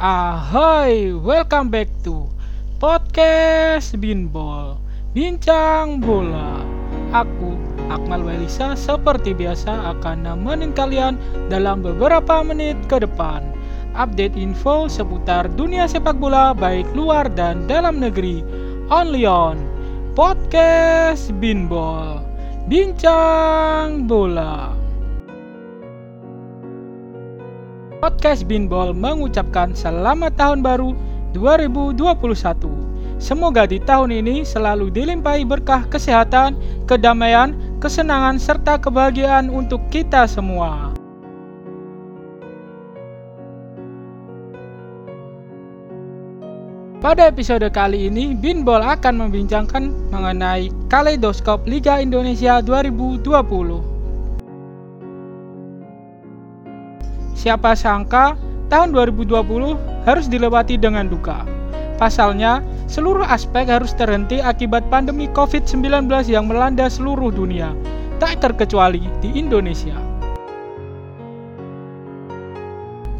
Ahoy, 0.00 1.12
welcome 1.12 1.68
back 1.68 1.92
to 2.08 2.24
podcast 2.80 3.92
Binbol 4.00 4.80
Bincang 5.12 6.00
Bola. 6.00 6.64
Aku 7.12 7.60
Akmal 7.92 8.24
Welisa 8.24 8.72
seperti 8.72 9.36
biasa 9.36 9.92
akan 9.92 10.24
nemenin 10.24 10.72
kalian 10.72 11.20
dalam 11.52 11.84
beberapa 11.84 12.40
menit 12.40 12.80
ke 12.88 12.96
depan. 13.04 13.44
Update 13.92 14.40
info 14.40 14.88
seputar 14.88 15.52
dunia 15.52 15.84
sepak 15.84 16.16
bola 16.16 16.56
baik 16.56 16.88
luar 16.96 17.28
dan 17.36 17.68
dalam 17.68 18.00
negeri. 18.00 18.40
Only 18.88 19.28
on 19.28 19.60
podcast 20.16 21.28
Binbol. 21.44 22.24
Bincang 22.72 24.08
Bola. 24.08 24.79
Podcast 28.00 28.48
Binbol 28.48 28.96
mengucapkan 28.96 29.76
selamat 29.76 30.32
tahun 30.40 30.64
baru 30.64 30.96
2021. 31.36 32.00
Semoga 33.20 33.68
di 33.68 33.76
tahun 33.76 34.24
ini 34.24 34.40
selalu 34.40 34.88
dilimpahi 34.88 35.44
berkah 35.44 35.84
kesehatan, 35.84 36.56
kedamaian, 36.88 37.52
kesenangan, 37.76 38.40
serta 38.40 38.80
kebahagiaan 38.80 39.52
untuk 39.52 39.84
kita 39.92 40.24
semua. 40.24 40.96
Pada 47.04 47.28
episode 47.28 47.68
kali 47.68 48.08
ini, 48.08 48.32
Binbol 48.32 48.80
akan 48.80 49.28
membincangkan 49.28 49.92
mengenai 50.08 50.72
kaleidoskop 50.88 51.68
Liga 51.68 52.00
Indonesia 52.00 52.64
2020. 52.64 53.99
Siapa 57.34 57.72
sangka 57.74 58.36
tahun 58.70 58.94
2020 58.94 60.06
harus 60.06 60.26
dilewati 60.30 60.78
dengan 60.78 61.10
duka. 61.10 61.44
Pasalnya, 62.00 62.64
seluruh 62.88 63.28
aspek 63.28 63.68
harus 63.68 63.92
terhenti 63.92 64.40
akibat 64.40 64.88
pandemi 64.88 65.28
COVID-19 65.36 66.08
yang 66.32 66.48
melanda 66.48 66.88
seluruh 66.88 67.28
dunia, 67.28 67.76
tak 68.16 68.40
terkecuali 68.40 69.04
di 69.20 69.36
Indonesia. 69.36 69.96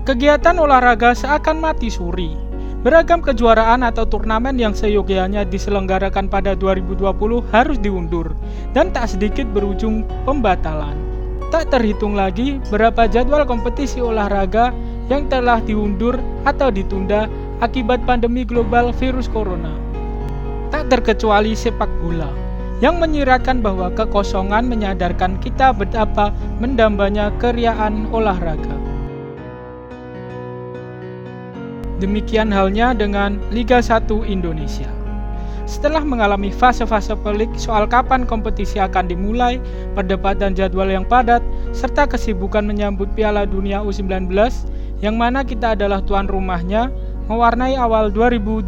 Kegiatan 0.08 0.56
olahraga 0.56 1.12
seakan 1.12 1.61
mati 1.61 1.92
suri. 1.92 2.33
Beragam 2.80 3.20
kejuaraan 3.20 3.84
atau 3.84 4.08
turnamen 4.08 4.56
yang 4.56 4.72
seyogianya 4.72 5.45
diselenggarakan 5.45 6.33
pada 6.33 6.56
2020 6.56 7.05
harus 7.52 7.77
diundur 7.77 8.33
dan 8.72 8.89
tak 8.89 9.12
sedikit 9.12 9.45
berujung 9.52 10.08
pembatalan. 10.24 11.09
Tak 11.51 11.67
terhitung 11.75 12.15
lagi 12.15 12.62
berapa 12.70 13.11
jadwal 13.11 13.43
kompetisi 13.43 13.98
olahraga 13.98 14.70
yang 15.11 15.27
telah 15.27 15.59
diundur 15.59 16.15
atau 16.47 16.70
ditunda 16.70 17.27
akibat 17.59 18.07
pandemi 18.07 18.47
global 18.47 18.95
virus 18.95 19.27
corona. 19.27 19.75
Tak 20.70 20.87
terkecuali 20.95 21.59
sepak 21.59 21.91
bola 21.98 22.31
yang 22.79 23.03
menyiratkan 23.03 23.59
bahwa 23.61 23.91
kekosongan 23.92 24.70
menyadarkan 24.70 25.42
kita 25.42 25.75
betapa 25.75 26.31
mendambanya 26.62 27.34
keriaan 27.42 28.07
olahraga. 28.14 28.79
Demikian 31.98 32.48
halnya 32.48 32.95
dengan 32.97 33.42
Liga 33.53 33.83
1 33.83 34.07
Indonesia. 34.25 35.00
Setelah 35.71 36.03
mengalami 36.03 36.51
fase-fase 36.51 37.15
pelik 37.23 37.55
soal 37.55 37.87
kapan 37.87 38.27
kompetisi 38.27 38.83
akan 38.83 39.07
dimulai, 39.07 39.63
perdebatan 39.95 40.51
jadwal 40.59 40.91
yang 40.91 41.07
padat, 41.07 41.39
serta 41.71 42.11
kesibukan 42.11 42.67
menyambut 42.67 43.07
Piala 43.15 43.47
Dunia 43.47 43.79
U19 43.79 44.35
yang 44.98 45.15
mana 45.15 45.47
kita 45.47 45.79
adalah 45.79 46.03
tuan 46.03 46.27
rumahnya, 46.27 46.91
mewarnai 47.31 47.79
awal 47.79 48.11
2020. 48.11 48.67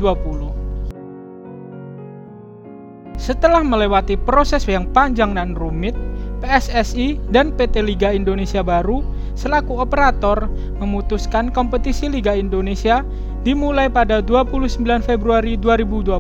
Setelah 3.18 3.66
melewati 3.66 4.14
proses 4.14 4.62
yang 4.70 4.86
panjang 4.94 5.34
dan 5.34 5.58
rumit, 5.58 5.98
PSSI 6.38 7.18
dan 7.34 7.50
PT 7.54 7.82
Liga 7.82 8.14
Indonesia 8.14 8.62
baru 8.62 9.02
selaku 9.34 9.82
operator 9.82 10.46
memutuskan 10.78 11.50
kompetisi 11.50 12.06
Liga 12.06 12.34
Indonesia 12.34 13.02
dimulai 13.42 13.90
pada 13.90 14.22
29 14.22 14.82
Februari 15.02 15.58
2020 15.58 16.10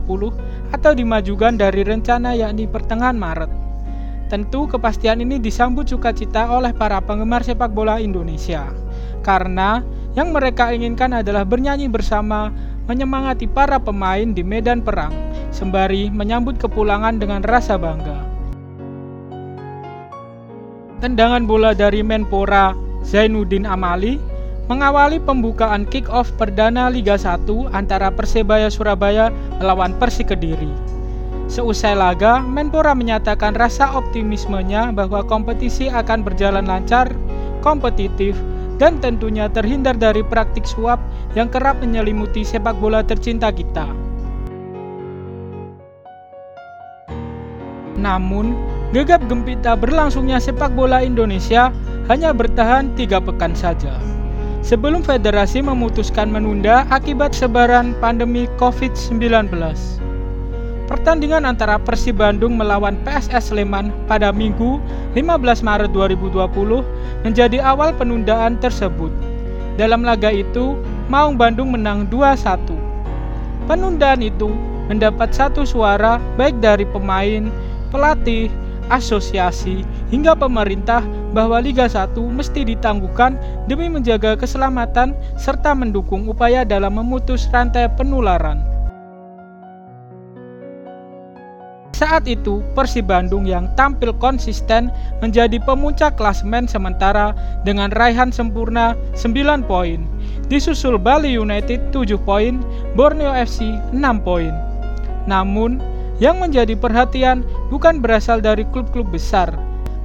atau 0.72 0.96
dimajukan 0.96 1.60
dari 1.60 1.84
rencana 1.84 2.32
yakni 2.32 2.64
pertengahan 2.66 3.14
Maret. 3.14 3.52
Tentu 4.32 4.64
kepastian 4.64 5.20
ini 5.20 5.36
disambut 5.36 5.84
sukacita 5.92 6.48
oleh 6.48 6.72
para 6.72 7.04
penggemar 7.04 7.44
sepak 7.44 7.68
bola 7.68 8.00
Indonesia 8.00 8.72
karena 9.20 9.84
yang 10.16 10.32
mereka 10.32 10.72
inginkan 10.72 11.12
adalah 11.12 11.44
bernyanyi 11.44 11.88
bersama 11.88 12.48
menyemangati 12.88 13.46
para 13.46 13.76
pemain 13.78 14.32
di 14.34 14.40
medan 14.40 14.80
perang 14.80 15.12
sembari 15.52 16.08
menyambut 16.08 16.56
kepulangan 16.58 17.20
dengan 17.20 17.44
rasa 17.44 17.76
bangga. 17.76 18.18
Tendangan 21.04 21.44
bola 21.44 21.76
dari 21.76 22.00
Menpora 22.00 22.72
Zainuddin 23.02 23.66
Amali 23.66 24.16
mengawali 24.72 25.20
pembukaan 25.20 25.84
kick-off 25.84 26.32
perdana 26.40 26.88
Liga 26.88 27.20
1 27.20 27.44
antara 27.76 28.08
Persebaya 28.08 28.72
Surabaya 28.72 29.28
melawan 29.60 29.92
Persik 30.00 30.32
Kediri. 30.32 30.72
Seusai 31.52 31.92
laga, 31.92 32.40
Menpora 32.40 32.96
menyatakan 32.96 33.52
rasa 33.52 33.92
optimismenya 33.92 34.88
bahwa 34.96 35.20
kompetisi 35.28 35.92
akan 35.92 36.24
berjalan 36.24 36.64
lancar, 36.64 37.12
kompetitif, 37.60 38.32
dan 38.80 38.96
tentunya 39.04 39.52
terhindar 39.52 39.92
dari 39.92 40.24
praktik 40.24 40.64
suap 40.64 40.96
yang 41.36 41.52
kerap 41.52 41.76
menyelimuti 41.84 42.40
sepak 42.40 42.72
bola 42.80 43.04
tercinta 43.04 43.52
kita. 43.52 43.84
Namun, 48.00 48.56
gegap 48.96 49.20
gempita 49.28 49.76
berlangsungnya 49.76 50.40
sepak 50.40 50.72
bola 50.72 51.04
Indonesia 51.04 51.68
hanya 52.08 52.32
bertahan 52.32 52.96
tiga 52.96 53.20
pekan 53.20 53.52
saja 53.52 54.21
sebelum 54.62 55.02
federasi 55.02 55.60
memutuskan 55.60 56.30
menunda 56.30 56.86
akibat 56.88 57.34
sebaran 57.34 57.92
pandemi 57.98 58.46
COVID-19. 58.56 59.50
Pertandingan 60.86 61.46
antara 61.46 61.78
Persib 61.82 62.22
Bandung 62.22 62.54
melawan 62.54 62.98
PSS 63.02 63.50
Sleman 63.50 63.90
pada 64.06 64.30
Minggu 64.30 64.78
15 65.18 65.66
Maret 65.66 65.90
2020 65.90 66.42
menjadi 67.26 67.58
awal 67.62 67.94
penundaan 67.94 68.58
tersebut. 68.62 69.10
Dalam 69.80 70.04
laga 70.04 70.28
itu, 70.28 70.76
Maung 71.08 71.40
Bandung 71.40 71.72
menang 71.72 72.04
2-1. 72.12 72.76
Penundaan 73.66 74.20
itu 74.20 74.52
mendapat 74.90 75.32
satu 75.32 75.64
suara 75.64 76.20
baik 76.36 76.60
dari 76.60 76.84
pemain, 76.84 77.48
pelatih, 77.88 78.52
asosiasi, 78.92 79.86
hingga 80.12 80.36
pemerintah 80.36 81.00
bahwa 81.32 81.58
Liga 81.58 81.88
1 81.88 82.14
mesti 82.20 82.68
ditangguhkan 82.68 83.40
demi 83.64 83.88
menjaga 83.88 84.36
keselamatan 84.36 85.16
serta 85.40 85.72
mendukung 85.72 86.28
upaya 86.28 86.62
dalam 86.68 87.00
memutus 87.00 87.48
rantai 87.48 87.88
penularan. 87.96 88.60
Saat 92.02 92.26
itu, 92.26 92.60
Persib 92.74 93.08
Bandung 93.08 93.46
yang 93.46 93.70
tampil 93.78 94.10
konsisten 94.18 94.90
menjadi 95.22 95.62
pemuncak 95.62 96.18
klasemen 96.18 96.66
sementara 96.66 97.30
dengan 97.62 97.94
raihan 97.94 98.34
sempurna 98.34 98.98
9 99.14 99.62
poin. 99.70 100.02
Disusul 100.50 100.98
Bali 100.98 101.38
United 101.38 101.94
7 101.94 102.18
poin, 102.26 102.58
Borneo 102.98 103.30
FC 103.30 103.78
6 103.94 104.26
poin. 104.26 104.50
Namun, 105.30 105.78
yang 106.18 106.42
menjadi 106.42 106.74
perhatian 106.74 107.46
bukan 107.70 108.02
berasal 108.02 108.42
dari 108.42 108.66
klub-klub 108.74 109.06
besar, 109.06 109.54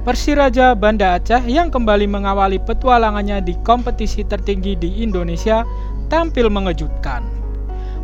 Persiraja 0.08 0.72
Banda 0.72 1.20
Aceh 1.20 1.44
yang 1.52 1.68
kembali 1.68 2.08
mengawali 2.08 2.64
petualangannya 2.64 3.44
di 3.44 3.52
kompetisi 3.60 4.24
tertinggi 4.24 4.72
di 4.72 5.04
Indonesia 5.04 5.68
tampil 6.08 6.48
mengejutkan. 6.48 7.20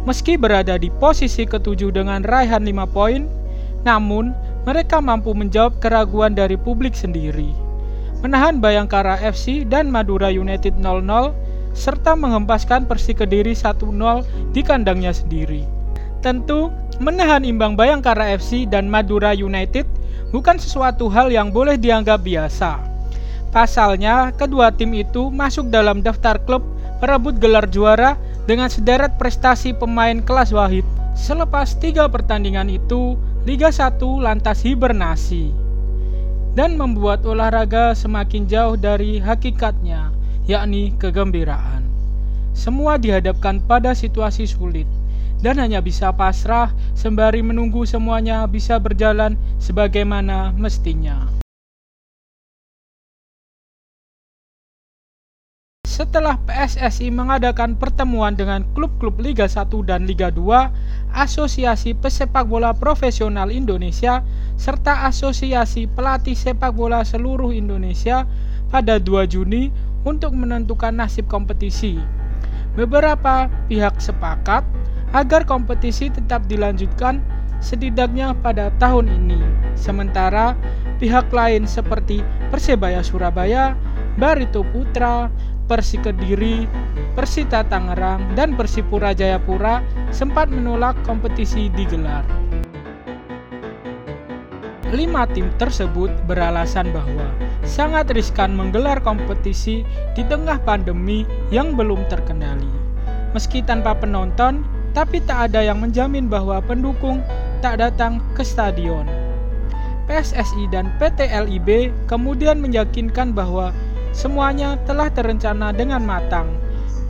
Meski 0.04 0.36
berada 0.36 0.76
di 0.76 0.92
posisi 1.00 1.48
ketujuh 1.48 1.88
dengan 1.96 2.20
raihan 2.20 2.60
5 2.60 2.92
poin, 2.92 3.24
namun 3.88 4.36
mereka 4.68 5.00
mampu 5.00 5.32
menjawab 5.32 5.80
keraguan 5.80 6.36
dari 6.36 6.60
publik 6.60 6.92
sendiri. 6.92 7.48
Menahan 8.20 8.60
Bayangkara 8.60 9.16
FC 9.24 9.64
dan 9.64 9.88
Madura 9.88 10.28
United 10.28 10.76
0-0 10.76 11.32
serta 11.72 12.12
menghempaskan 12.12 12.84
Persik 12.84 13.24
Kediri 13.24 13.56
1-0 13.56 13.80
di 14.52 14.60
kandangnya 14.60 15.16
sendiri. 15.16 15.64
Tentu, 16.20 16.68
menahan 17.00 17.48
imbang 17.48 17.80
Bayangkara 17.80 18.36
FC 18.36 18.68
dan 18.68 18.92
Madura 18.92 19.32
United 19.32 19.88
bukan 20.34 20.58
sesuatu 20.58 21.06
hal 21.06 21.31
yang 21.31 21.54
boleh 21.54 21.78
dianggap 21.78 22.19
biasa. 22.26 22.82
Pasalnya, 23.54 24.34
kedua 24.34 24.75
tim 24.75 24.90
itu 24.98 25.31
masuk 25.31 25.70
dalam 25.70 26.02
daftar 26.02 26.42
klub 26.42 26.66
perebut 26.98 27.38
gelar 27.38 27.70
juara 27.70 28.19
dengan 28.50 28.66
sederet 28.66 29.14
prestasi 29.14 29.70
pemain 29.78 30.19
kelas 30.19 30.50
wahid. 30.50 30.82
Selepas 31.14 31.78
tiga 31.78 32.10
pertandingan 32.10 32.66
itu, 32.66 33.14
Liga 33.46 33.70
1 33.70 34.02
lantas 34.19 34.66
hibernasi 34.66 35.54
dan 36.58 36.75
membuat 36.75 37.22
olahraga 37.22 37.94
semakin 37.94 38.50
jauh 38.50 38.75
dari 38.75 39.22
hakikatnya, 39.22 40.10
yakni 40.50 40.90
kegembiraan. 40.98 41.86
semua 42.54 42.94
dihadapkan 42.94 43.58
pada 43.66 43.92
situasi 43.98 44.46
sulit 44.46 44.86
dan 45.44 45.61
hanya 45.61 45.85
bisa 45.85 46.08
pasrah 46.17 46.73
sembari 46.96 47.44
menunggu 47.44 47.85
semuanya 47.85 48.49
bisa 48.49 48.81
berjalan 48.81 49.37
sebagaimana 49.61 50.56
mestinya. 50.56 51.29
Setelah 55.85 56.41
PSSI 56.43 57.12
mengadakan 57.14 57.79
pertemuan 57.79 58.35
dengan 58.35 58.67
klub-klub 58.75 59.14
Liga 59.23 59.46
1 59.46 59.70
dan 59.87 60.11
Liga 60.11 60.32
2, 60.32 61.14
Asosiasi 61.14 61.94
Pesepak 61.94 62.50
Bola 62.50 62.75
Profesional 62.75 63.55
Indonesia, 63.55 64.26
serta 64.58 65.06
Asosiasi 65.06 65.87
Pelatih 65.87 66.35
Sepak 66.35 66.75
Bola 66.75 67.06
Seluruh 67.06 67.55
Indonesia 67.55 68.26
pada 68.75 68.99
2 68.99 69.23
Juni 69.31 69.70
untuk 70.02 70.35
menentukan 70.35 70.91
nasib 70.91 71.31
kompetisi. 71.31 71.94
Beberapa 72.75 73.46
pihak 73.70 74.02
sepakat 74.02 74.67
agar 75.14 75.46
kompetisi 75.46 76.11
tetap 76.11 76.44
dilanjutkan 76.50 77.22
setidaknya 77.62 78.34
pada 78.43 78.75
tahun 78.82 79.06
ini. 79.08 79.40
Sementara 79.78 80.58
pihak 80.99 81.31
lain 81.31 81.64
seperti 81.64 82.20
Persebaya 82.50 83.00
Surabaya, 83.00 83.78
Barito 84.19 84.66
Putra, 84.75 85.31
Persi 85.64 85.96
Kediri, 85.96 86.69
Persita 87.16 87.64
Tangerang, 87.64 88.37
dan 88.37 88.52
Persipura 88.58 89.16
Jayapura 89.16 89.81
sempat 90.12 90.52
menolak 90.52 90.99
kompetisi 91.06 91.72
digelar. 91.72 92.26
Lima 94.94 95.26
tim 95.26 95.50
tersebut 95.58 96.12
beralasan 96.31 96.94
bahwa 96.94 97.26
sangat 97.67 98.14
riskan 98.14 98.55
menggelar 98.55 99.02
kompetisi 99.02 99.82
di 100.14 100.22
tengah 100.22 100.60
pandemi 100.62 101.26
yang 101.50 101.75
belum 101.75 102.06
terkendali. 102.06 102.70
Meski 103.34 103.67
tanpa 103.67 103.99
penonton, 103.99 104.62
tapi 104.94 105.19
tak 105.26 105.50
ada 105.50 105.61
yang 105.61 105.82
menjamin 105.82 106.31
bahwa 106.31 106.62
pendukung 106.62 107.20
tak 107.61 107.82
datang 107.82 108.23
ke 108.32 108.46
stadion. 108.46 109.05
PSSI 110.06 110.70
dan 110.70 110.93
PT 111.02 111.29
LIB 111.29 111.91
kemudian 112.06 112.62
meyakinkan 112.62 113.35
bahwa 113.35 113.75
semuanya 114.14 114.79
telah 114.87 115.11
terencana 115.11 115.75
dengan 115.75 116.06
matang. 116.06 116.46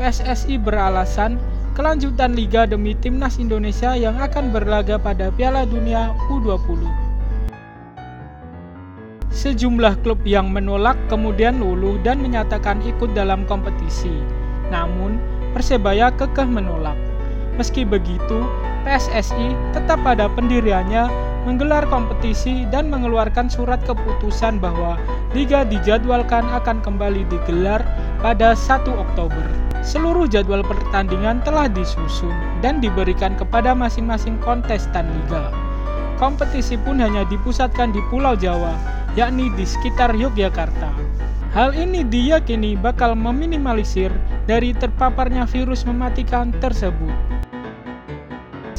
PSSI 0.01 0.59
beralasan 0.59 1.39
kelanjutan 1.79 2.33
liga 2.35 2.67
demi 2.67 2.97
timnas 2.97 3.37
Indonesia 3.37 3.95
yang 3.95 4.19
akan 4.19 4.51
berlaga 4.51 4.99
pada 4.99 5.31
Piala 5.35 5.69
Dunia 5.69 6.11
U20. 6.33 6.83
Sejumlah 9.35 10.01
klub 10.07 10.23
yang 10.23 10.49
menolak 10.55 10.97
kemudian 11.11 11.59
luluh 11.59 11.99
dan 12.07 12.23
menyatakan 12.23 12.79
ikut 12.87 13.13
dalam 13.13 13.43
kompetisi. 13.45 14.15
Namun, 14.71 15.19
Persebaya 15.55 16.11
kekeh 16.11 16.51
menolak. 16.51 16.99
Meski 17.55 17.87
begitu, 17.87 18.43
PSSI 18.83 19.55
tetap 19.71 20.03
pada 20.03 20.27
pendiriannya 20.27 21.07
menggelar 21.47 21.87
kompetisi 21.87 22.67
dan 22.73 22.91
mengeluarkan 22.91 23.47
surat 23.47 23.79
keputusan 23.87 24.59
bahwa 24.59 24.99
liga 25.37 25.63
dijadwalkan 25.63 26.43
akan 26.51 26.83
kembali 26.83 27.23
digelar 27.31 27.85
pada 28.19 28.57
1 28.57 28.89
Oktober. 28.91 29.45
Seluruh 29.85 30.25
jadwal 30.25 30.65
pertandingan 30.65 31.45
telah 31.45 31.69
disusun 31.69 32.33
dan 32.65 32.81
diberikan 32.81 33.37
kepada 33.37 33.77
masing-masing 33.77 34.41
kontestan 34.41 35.05
liga. 35.05 35.53
Kompetisi 36.17 36.81
pun 36.81 37.05
hanya 37.05 37.29
dipusatkan 37.29 37.93
di 37.93 38.01
Pulau 38.09 38.33
Jawa, 38.33 38.73
yakni 39.13 39.53
di 39.53 39.69
sekitar 39.69 40.17
Yogyakarta. 40.17 40.89
Hal 41.53 41.77
ini 41.77 42.03
diyakini 42.03 42.75
bakal 42.75 43.15
meminimalisir 43.15 44.11
dari 44.49 44.73
terpaparnya 44.73 45.47
virus 45.47 45.85
mematikan 45.85 46.51
tersebut. 46.59 47.34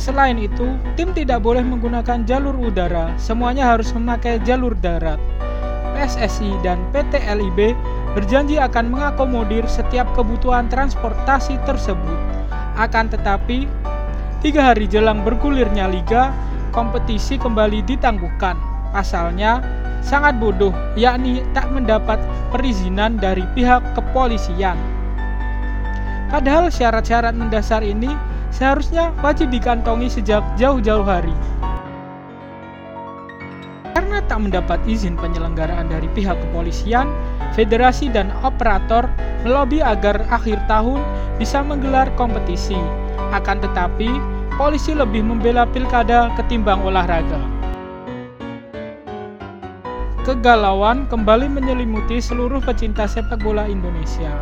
Selain 0.06 0.38
itu, 0.38 0.70
tim 0.94 1.18
tidak 1.18 1.42
boleh 1.42 1.66
menggunakan 1.66 2.30
jalur 2.30 2.54
udara, 2.54 3.10
semuanya 3.18 3.74
harus 3.74 3.90
memakai 3.90 4.38
jalur 4.46 4.78
darat. 4.78 5.18
PSSI 5.98 6.62
dan 6.62 6.78
PT 6.94 7.26
LIB 7.26 7.74
berjanji 8.14 8.62
akan 8.62 8.94
mengakomodir 8.94 9.66
setiap 9.66 10.06
kebutuhan 10.14 10.70
transportasi 10.70 11.58
tersebut. 11.66 12.22
Akan 12.78 13.10
tetapi, 13.10 13.66
tiga 14.46 14.70
hari 14.70 14.86
jelang 14.86 15.26
bergulirnya 15.26 15.90
liga, 15.90 16.30
kompetisi 16.70 17.42
kembali 17.42 17.82
ditangguhkan. 17.90 18.62
Pasalnya, 18.94 19.66
sangat 20.06 20.38
bodoh, 20.38 20.78
yakni 20.94 21.42
tak 21.58 21.66
mendapat 21.74 22.22
perizinan 22.54 23.18
dari 23.18 23.42
pihak 23.58 23.82
kepolisian. 23.98 24.78
Padahal 26.30 26.70
syarat-syarat 26.70 27.34
mendasar 27.34 27.82
ini 27.82 28.35
seharusnya 28.56 29.12
wajib 29.20 29.52
dikantongi 29.52 30.08
sejak 30.08 30.42
jauh-jauh 30.56 31.04
hari. 31.04 31.36
Karena 33.92 34.24
tak 34.32 34.48
mendapat 34.48 34.80
izin 34.88 35.20
penyelenggaraan 35.20 35.92
dari 35.92 36.08
pihak 36.16 36.40
kepolisian, 36.40 37.12
federasi 37.52 38.08
dan 38.08 38.32
operator 38.48 39.12
melobi 39.44 39.84
agar 39.84 40.24
akhir 40.32 40.60
tahun 40.72 41.04
bisa 41.36 41.60
menggelar 41.60 42.08
kompetisi. 42.16 42.80
Akan 43.36 43.60
tetapi, 43.60 44.08
polisi 44.56 44.96
lebih 44.96 45.24
membela 45.24 45.68
pilkada 45.68 46.32
ketimbang 46.40 46.80
olahraga. 46.84 47.40
Kegalauan 50.26 51.06
kembali 51.06 51.46
menyelimuti 51.52 52.18
seluruh 52.18 52.58
pecinta 52.64 53.06
sepak 53.06 53.46
bola 53.46 53.70
Indonesia. 53.70 54.34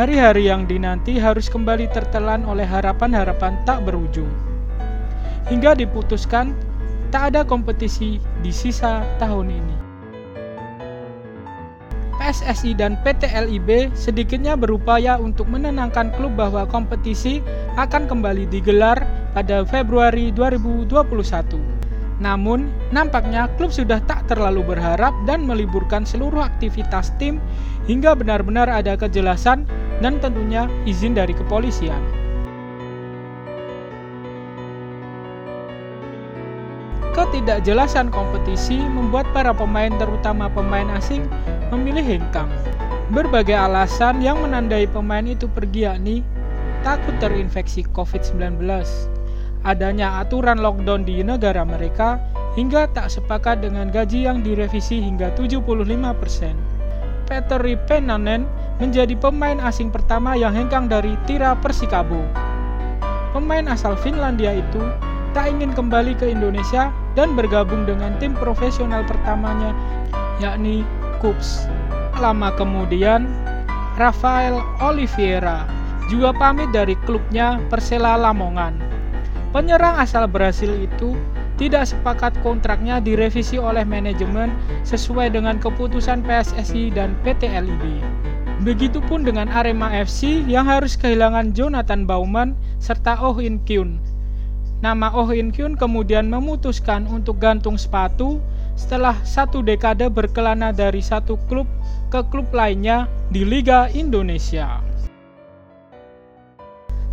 Hari-hari 0.00 0.48
yang 0.48 0.64
dinanti 0.64 1.20
harus 1.20 1.52
kembali 1.52 1.92
tertelan 1.92 2.48
oleh 2.48 2.64
harapan-harapan 2.64 3.60
tak 3.68 3.84
berujung. 3.84 4.32
Hingga 5.52 5.76
diputuskan 5.76 6.56
tak 7.12 7.36
ada 7.36 7.44
kompetisi 7.44 8.16
di 8.40 8.48
sisa 8.48 9.04
tahun 9.20 9.60
ini. 9.60 9.76
PSSI 12.16 12.72
dan 12.80 12.96
PT 13.04 13.28
LIB 13.28 13.92
sedikitnya 13.92 14.56
berupaya 14.56 15.20
untuk 15.20 15.52
menenangkan 15.52 16.16
klub 16.16 16.32
bahwa 16.32 16.64
kompetisi 16.64 17.44
akan 17.76 18.08
kembali 18.08 18.48
digelar 18.48 19.04
pada 19.36 19.68
Februari 19.68 20.32
2021. 20.32 21.89
Namun, 22.20 22.68
nampaknya 22.92 23.48
klub 23.56 23.72
sudah 23.72 23.98
tak 24.04 24.28
terlalu 24.28 24.76
berharap 24.76 25.16
dan 25.24 25.48
meliburkan 25.48 26.04
seluruh 26.04 26.44
aktivitas 26.44 27.16
tim 27.16 27.40
hingga 27.88 28.12
benar-benar 28.12 28.68
ada 28.68 28.92
kejelasan 28.94 29.64
dan 30.04 30.20
tentunya 30.20 30.68
izin 30.84 31.16
dari 31.16 31.32
kepolisian. 31.32 31.98
Ketidakjelasan 37.16 38.12
kompetisi 38.12 38.78
membuat 38.78 39.26
para 39.34 39.50
pemain 39.50 39.90
terutama 39.96 40.46
pemain 40.52 40.86
asing 40.94 41.26
memilih 41.72 42.04
hengkang. 42.04 42.48
Berbagai 43.10 43.56
alasan 43.56 44.22
yang 44.22 44.38
menandai 44.38 44.86
pemain 44.86 45.26
itu 45.26 45.50
pergi 45.50 45.90
yakni 45.90 46.22
takut 46.86 47.12
terinfeksi 47.18 47.82
COVID-19, 47.90 48.62
adanya 49.64 50.20
aturan 50.20 50.60
lockdown 50.60 51.04
di 51.04 51.20
negara 51.20 51.64
mereka, 51.64 52.20
hingga 52.58 52.90
tak 52.90 53.12
sepakat 53.12 53.62
dengan 53.62 53.88
gaji 53.92 54.26
yang 54.26 54.42
direvisi 54.42 54.98
hingga 54.98 55.30
75%. 55.38 56.54
Petteri 57.30 57.78
Penanen 57.86 58.42
menjadi 58.82 59.14
pemain 59.14 59.60
asing 59.62 59.92
pertama 59.94 60.34
yang 60.34 60.50
hengkang 60.50 60.90
dari 60.90 61.14
Tira 61.28 61.54
Persikabo. 61.54 62.24
Pemain 63.30 63.70
asal 63.70 63.94
Finlandia 63.94 64.58
itu 64.58 64.82
tak 65.30 65.46
ingin 65.46 65.70
kembali 65.70 66.18
ke 66.18 66.26
Indonesia 66.26 66.90
dan 67.14 67.38
bergabung 67.38 67.86
dengan 67.86 68.18
tim 68.18 68.34
profesional 68.34 69.06
pertamanya 69.06 69.70
yakni 70.42 70.82
Kups. 71.22 71.70
Lama 72.18 72.50
kemudian, 72.58 73.28
Rafael 73.94 74.58
Oliveira 74.82 75.68
juga 76.10 76.34
pamit 76.34 76.74
dari 76.74 76.98
klubnya 77.06 77.62
Persela 77.70 78.18
Lamongan. 78.18 78.89
Penyerang 79.50 79.98
asal 79.98 80.30
Brasil 80.30 80.70
itu 80.86 81.18
tidak 81.58 81.90
sepakat 81.90 82.38
kontraknya 82.46 83.02
direvisi 83.02 83.58
oleh 83.58 83.82
manajemen 83.82 84.54
sesuai 84.86 85.34
dengan 85.34 85.58
keputusan 85.58 86.22
PSSI 86.22 86.94
dan 86.94 87.18
PT 87.26 87.50
LIB. 87.50 87.98
Begitupun 88.62 89.26
dengan 89.26 89.50
Arema 89.50 89.90
FC 89.90 90.46
yang 90.46 90.70
harus 90.70 90.94
kehilangan 90.94 91.50
Jonathan 91.50 92.06
Bauman 92.06 92.54
serta 92.78 93.18
Oh 93.18 93.42
In 93.42 93.58
Kyun. 93.66 93.98
Nama 94.86 95.10
Oh 95.12 95.34
In 95.34 95.50
Kyun 95.50 95.74
kemudian 95.74 96.30
memutuskan 96.30 97.10
untuk 97.10 97.42
gantung 97.42 97.74
sepatu 97.74 98.38
setelah 98.78 99.18
satu 99.26 99.66
dekade 99.66 100.06
berkelana 100.08 100.70
dari 100.70 101.02
satu 101.02 101.34
klub 101.50 101.66
ke 102.14 102.22
klub 102.30 102.48
lainnya 102.54 103.10
di 103.34 103.42
Liga 103.42 103.90
Indonesia. 103.90 104.89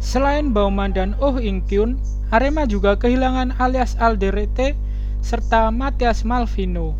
Selain 0.07 0.55
Bauman 0.55 0.95
dan 0.95 1.19
Oh 1.19 1.35
In 1.35 1.59
Kyun, 1.67 1.99
Arema 2.31 2.63
juga 2.63 2.95
kehilangan 2.95 3.59
alias 3.59 3.99
Alderete 3.99 4.71
serta 5.19 5.67
Matias 5.67 6.23
Malvino. 6.23 6.95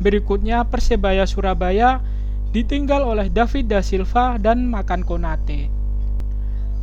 Berikutnya 0.00 0.64
Persebaya 0.64 1.28
Surabaya 1.28 2.00
ditinggal 2.56 3.04
oleh 3.04 3.28
David 3.28 3.68
da 3.68 3.84
Silva 3.84 4.40
dan 4.40 4.72
Makan 4.72 5.04
Konate. 5.04 5.68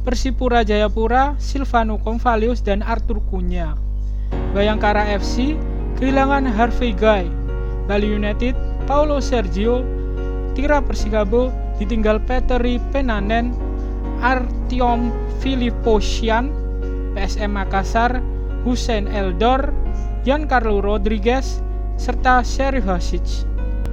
Persipura 0.06 0.62
Jayapura, 0.62 1.42
Silvano 1.42 1.98
Convalius, 1.98 2.62
dan 2.62 2.86
Arthur 2.86 3.18
Cunha. 3.34 3.74
Bayangkara 4.54 5.10
FC 5.18 5.58
kehilangan 5.98 6.54
Harvey 6.54 6.94
Guy. 6.94 7.26
Bali 7.90 8.14
United, 8.14 8.54
Paulo 8.86 9.18
Sergio, 9.18 9.82
Tira 10.54 10.86
Persikabo 10.86 11.50
ditinggal 11.82 12.22
Peteri 12.30 12.78
Penanen, 12.94 13.73
Artyom 14.24 15.12
Filiposian, 15.44 16.48
PSM 17.12 17.52
Makassar, 17.52 18.24
Hussein 18.64 19.12
Eldor, 19.12 19.76
Giancarlo 20.24 20.80
Rodriguez, 20.80 21.60
serta 22.00 22.40
Sheriff 22.48 22.88
Hasic. 22.88 23.44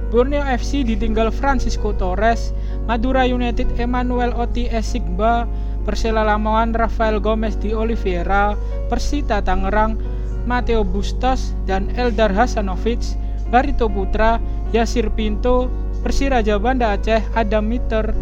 Borneo 0.07 0.43
FC 0.43 0.87
ditinggal 0.87 1.35
Francisco 1.35 1.91
Torres, 1.95 2.55
Madura 2.87 3.27
United 3.27 3.67
Emmanuel 3.75 4.31
Oti 4.35 4.71
Esigba, 4.71 5.47
Persela 5.83 6.23
Lamongan 6.23 6.75
Rafael 6.75 7.19
Gomez 7.19 7.59
di 7.59 7.75
Oliveira, 7.75 8.55
Persita 8.87 9.43
Tangerang 9.43 9.99
Mateo 10.47 10.83
Bustos 10.87 11.55
dan 11.67 11.91
Eldar 11.95 12.31
Hasanovic, 12.31 13.03
Barito 13.51 13.91
Putra, 13.91 14.39
Yasir 14.71 15.11
Pinto, 15.11 15.67
Persiraja 16.03 16.55
Banda 16.59 16.95
Aceh 16.95 17.23
Adam 17.35 17.67
Mitter, 17.67 18.15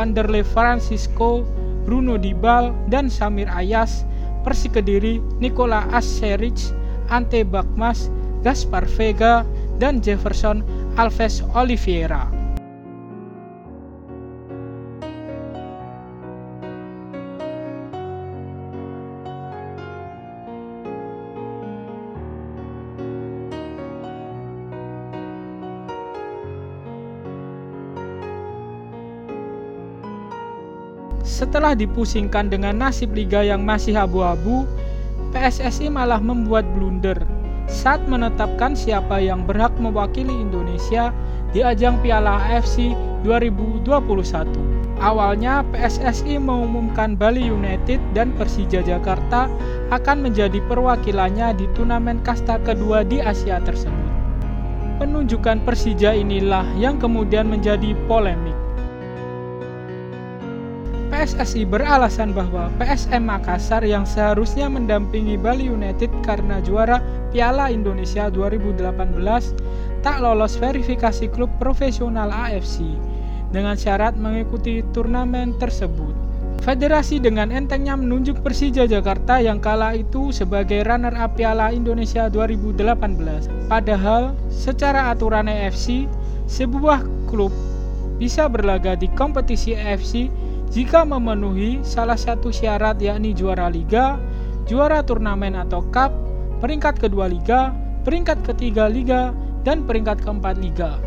Vanderlei 0.00 0.40
Francisco, 0.40 1.44
Bruno 1.84 2.16
Dibal, 2.16 2.72
dan 2.88 3.12
Samir 3.12 3.52
Ayas, 3.52 4.08
Persi 4.40 4.72
Kediri, 4.72 5.20
Nikola 5.44 5.84
Aseric, 5.92 6.56
Ante 7.12 7.44
Bakmas, 7.44 8.08
Gaspar 8.40 8.88
Vega, 8.96 9.44
dan 9.76 10.00
Jefferson 10.00 10.64
Alves 10.96 11.44
Oliveira. 11.52 12.39
Setelah 31.40 31.72
dipusingkan 31.72 32.52
dengan 32.52 32.76
nasib 32.76 33.16
liga 33.16 33.40
yang 33.40 33.64
masih 33.64 33.96
abu-abu, 33.96 34.68
PSSI 35.32 35.88
malah 35.88 36.20
membuat 36.20 36.68
blunder 36.76 37.16
saat 37.64 38.04
menetapkan 38.04 38.76
siapa 38.76 39.24
yang 39.24 39.48
berhak 39.48 39.72
mewakili 39.80 40.36
Indonesia 40.36 41.16
di 41.56 41.64
ajang 41.64 41.96
Piala 42.04 42.44
AFC 42.44 42.92
2021. 43.24 43.88
Awalnya 45.00 45.64
PSSI 45.72 46.36
mengumumkan 46.36 47.16
Bali 47.16 47.48
United 47.48 48.04
dan 48.12 48.36
Persija 48.36 48.84
Jakarta 48.84 49.48
akan 49.96 50.20
menjadi 50.20 50.60
perwakilannya 50.68 51.56
di 51.56 51.64
turnamen 51.72 52.20
kasta 52.20 52.60
kedua 52.60 53.00
di 53.00 53.16
Asia 53.16 53.64
tersebut. 53.64 54.12
Penunjukan 55.00 55.64
Persija 55.64 56.12
inilah 56.12 56.68
yang 56.76 57.00
kemudian 57.00 57.48
menjadi 57.48 57.96
polemik. 58.04 58.59
PSSI 61.20 61.68
beralasan 61.68 62.32
bahwa 62.32 62.72
PSM 62.80 63.28
Makassar 63.28 63.84
yang 63.84 64.08
seharusnya 64.08 64.72
mendampingi 64.72 65.36
Bali 65.36 65.68
United 65.68 66.08
karena 66.24 66.64
juara 66.64 67.04
Piala 67.28 67.68
Indonesia 67.68 68.32
2018 68.32 69.20
tak 70.00 70.16
lolos 70.24 70.56
verifikasi 70.56 71.28
klub 71.28 71.52
profesional 71.60 72.32
AFC 72.32 72.88
dengan 73.52 73.76
syarat 73.76 74.16
mengikuti 74.16 74.80
turnamen 74.96 75.52
tersebut. 75.60 76.16
Federasi 76.64 77.20
dengan 77.20 77.52
entengnya 77.52 78.00
menunjuk 78.00 78.40
Persija 78.40 78.88
Jakarta 78.88 79.44
yang 79.44 79.60
kala 79.60 80.00
itu 80.00 80.32
sebagai 80.32 80.88
runner-up 80.88 81.36
Piala 81.36 81.68
Indonesia 81.68 82.32
2018. 82.32 83.68
Padahal 83.68 84.32
secara 84.48 85.12
aturan 85.12 85.52
AFC, 85.52 86.08
sebuah 86.48 87.04
klub 87.28 87.52
bisa 88.16 88.48
berlaga 88.48 88.96
di 88.96 89.12
kompetisi 89.12 89.76
AFC 89.76 90.32
jika 90.70 91.02
memenuhi 91.02 91.82
salah 91.82 92.14
satu 92.14 92.54
syarat 92.54 93.02
yakni 93.02 93.34
juara 93.34 93.66
liga, 93.66 94.22
juara 94.70 95.02
turnamen 95.02 95.58
atau 95.58 95.82
cup, 95.90 96.14
peringkat 96.62 96.94
kedua 97.02 97.26
liga, 97.26 97.74
peringkat 98.06 98.38
ketiga 98.46 98.86
liga, 98.86 99.34
dan 99.66 99.82
peringkat 99.82 100.22
keempat 100.22 100.62
liga. 100.62 101.02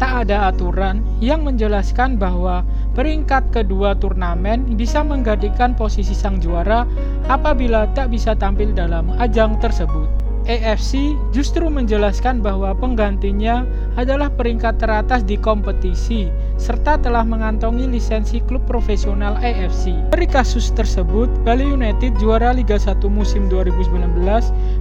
Tak 0.00 0.26
ada 0.26 0.50
aturan 0.50 1.04
yang 1.22 1.44
menjelaskan 1.46 2.16
bahwa 2.18 2.66
peringkat 2.96 3.52
kedua 3.54 3.94
turnamen 3.94 4.74
bisa 4.74 5.04
menggantikan 5.04 5.78
posisi 5.78 6.16
sang 6.16 6.42
juara 6.42 6.88
apabila 7.30 7.86
tak 7.94 8.10
bisa 8.10 8.34
tampil 8.34 8.74
dalam 8.74 9.12
ajang 9.20 9.60
tersebut. 9.62 10.21
AFC 10.42 11.14
justru 11.30 11.70
menjelaskan 11.70 12.42
bahwa 12.42 12.74
penggantinya 12.74 13.62
adalah 13.94 14.26
peringkat 14.34 14.82
teratas 14.82 15.22
di 15.22 15.38
kompetisi 15.38 16.26
serta 16.58 16.98
telah 16.98 17.22
mengantongi 17.22 17.86
lisensi 17.86 18.42
klub 18.46 18.62
profesional 18.66 19.38
AFC. 19.38 19.94
Dari 20.10 20.26
kasus 20.26 20.74
tersebut, 20.74 21.30
Bali 21.46 21.66
United 21.66 22.18
juara 22.18 22.50
Liga 22.50 22.74
1 22.74 23.02
musim 23.06 23.46
2019 23.46 24.18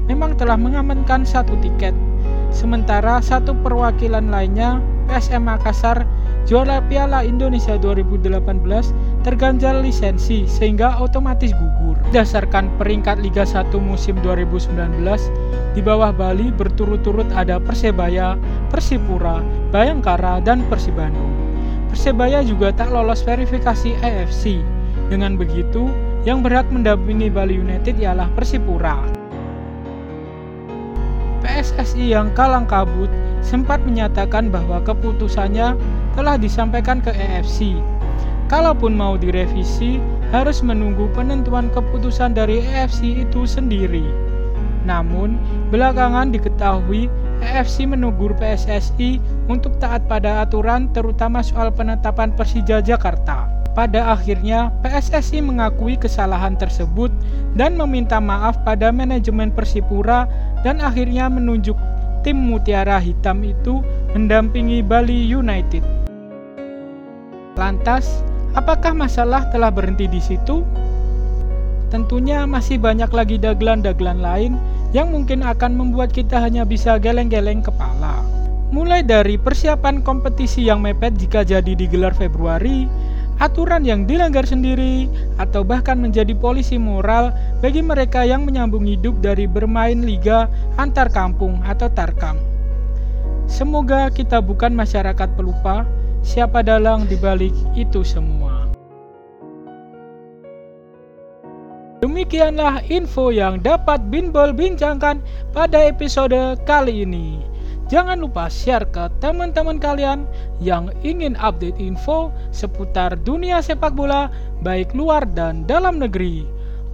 memang 0.09 0.33
telah 0.37 0.57
mengamankan 0.57 1.25
satu 1.25 1.53
tiket. 1.61 1.93
Sementara 2.49 3.21
satu 3.21 3.55
perwakilan 3.61 4.27
lainnya, 4.29 4.81
PSM 5.09 5.45
Makassar, 5.45 6.03
juara 6.49 6.81
Piala 6.85 7.21
Indonesia 7.21 7.77
2018 7.77 8.41
terganjal 9.21 9.85
lisensi 9.85 10.49
sehingga 10.49 10.97
otomatis 10.97 11.53
gugur. 11.53 11.97
Berdasarkan 12.09 12.67
peringkat 12.75 13.21
Liga 13.21 13.45
1 13.47 13.71
musim 13.79 14.17
2019, 14.19 14.73
di 15.71 15.81
bawah 15.81 16.11
Bali 16.11 16.51
berturut-turut 16.51 17.29
ada 17.31 17.61
Persebaya, 17.61 18.35
Persipura, 18.67 19.39
Bayangkara, 19.71 20.43
dan 20.43 20.65
Persibandung. 20.67 21.31
Persebaya 21.87 22.43
juga 22.43 22.75
tak 22.75 22.91
lolos 22.91 23.23
verifikasi 23.23 23.95
AFC. 24.03 24.59
Dengan 25.07 25.35
begitu, 25.35 25.91
yang 26.23 26.39
berhak 26.39 26.67
mendampingi 26.71 27.27
Bali 27.27 27.59
United 27.59 27.99
ialah 27.99 28.27
Persipura. 28.35 28.99
PSSI 31.41 32.13
yang 32.13 32.29
kalang 32.37 32.69
kabut 32.69 33.09
sempat 33.41 33.81
menyatakan 33.81 34.53
bahwa 34.53 34.79
keputusannya 34.85 35.73
telah 36.15 36.35
disampaikan 36.35 36.99
ke 36.99 37.11
AFC 37.11 37.75
Kalaupun 38.51 38.91
mau 38.99 39.15
direvisi, 39.15 40.03
harus 40.35 40.59
menunggu 40.59 41.07
penentuan 41.15 41.71
keputusan 41.71 42.35
dari 42.35 42.59
EFC 42.59 43.23
itu 43.23 43.47
sendiri. 43.47 44.03
Namun, 44.83 45.39
belakangan 45.71 46.35
diketahui 46.35 47.07
EFC 47.39 47.87
menegur 47.87 48.35
PSSI 48.35 49.23
untuk 49.47 49.79
taat 49.79 50.03
pada 50.11 50.43
aturan 50.43 50.91
terutama 50.91 51.39
soal 51.39 51.71
penetapan 51.71 52.35
Persija 52.35 52.83
Jakarta. 52.83 53.47
Pada 53.71 54.11
akhirnya, 54.11 54.67
PSSI 54.83 55.39
mengakui 55.39 55.95
kesalahan 55.95 56.59
tersebut 56.59 57.07
dan 57.55 57.79
meminta 57.79 58.19
maaf 58.19 58.59
pada 58.67 58.91
manajemen 58.91 59.47
Persipura 59.55 60.27
dan 60.59 60.83
akhirnya 60.83 61.31
menunjuk 61.31 61.79
tim 62.27 62.35
Mutiara 62.35 62.99
Hitam 62.99 63.47
itu 63.47 63.79
mendampingi 64.11 64.83
Bali 64.83 65.23
United. 65.23 66.00
Lantas, 67.55 68.23
Apakah 68.51 68.91
masalah 68.91 69.47
telah 69.47 69.71
berhenti 69.71 70.11
di 70.11 70.19
situ? 70.19 70.67
Tentunya 71.87 72.43
masih 72.43 72.75
banyak 72.75 73.07
lagi 73.07 73.39
dagelan-dagelan 73.39 74.19
lain 74.19 74.59
yang 74.91 75.07
mungkin 75.07 75.39
akan 75.39 75.79
membuat 75.79 76.11
kita 76.11 76.35
hanya 76.35 76.67
bisa 76.67 76.99
geleng-geleng 76.99 77.63
kepala. 77.63 78.27
Mulai 78.75 79.07
dari 79.07 79.39
persiapan 79.39 80.03
kompetisi 80.03 80.67
yang 80.67 80.83
mepet 80.83 81.15
jika 81.15 81.47
jadi 81.47 81.71
digelar 81.71 82.11
Februari, 82.11 82.91
aturan 83.39 83.87
yang 83.87 84.03
dilanggar 84.03 84.43
sendiri, 84.43 85.07
atau 85.39 85.63
bahkan 85.63 85.95
menjadi 85.95 86.35
polisi 86.35 86.75
moral 86.75 87.31
bagi 87.63 87.79
mereka 87.79 88.27
yang 88.27 88.43
menyambung 88.43 88.83
hidup 88.83 89.19
dari 89.23 89.47
bermain 89.47 90.03
liga 90.03 90.51
antar 90.75 91.07
kampung 91.07 91.63
atau 91.63 91.87
tarkam. 91.87 92.35
Semoga 93.47 94.11
kita 94.11 94.43
bukan 94.43 94.75
masyarakat 94.75 95.39
pelupa, 95.39 95.87
siapa 96.21 96.61
dalang 96.65 97.05
dibalik 97.09 97.53
itu 97.73 98.05
semua. 98.05 98.69
Demikianlah 102.01 102.81
info 102.89 103.29
yang 103.29 103.61
dapat 103.61 104.01
Binbol 104.09 104.57
bincangkan 104.57 105.21
pada 105.53 105.85
episode 105.85 106.57
kali 106.65 107.05
ini. 107.05 107.37
Jangan 107.93 108.23
lupa 108.23 108.49
share 108.49 108.89
ke 108.89 109.05
teman-teman 109.21 109.77
kalian 109.77 110.25
yang 110.57 110.89
ingin 111.05 111.37
update 111.37 111.77
info 111.77 112.33
seputar 112.49 113.19
dunia 113.21 113.61
sepak 113.61 113.93
bola 113.93 114.33
baik 114.65 114.95
luar 114.97 115.29
dan 115.37 115.67
dalam 115.69 116.01
negeri. 116.01 116.47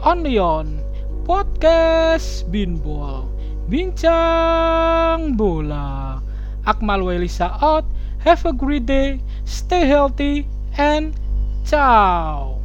Only 0.04 0.36
on 0.42 0.84
Podcast 1.24 2.44
Binbol. 2.52 3.32
Bincang 3.72 5.40
bola. 5.40 6.20
Akmal 6.68 7.00
Welisa 7.00 7.56
out. 7.64 7.88
Have 8.20 8.46
a 8.46 8.54
great 8.54 8.86
day, 8.86 9.22
stay 9.46 9.88
healthy, 9.88 10.48
and 10.78 11.16
Ciao. 11.66 12.57